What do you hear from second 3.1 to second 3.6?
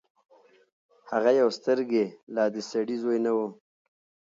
نه وو.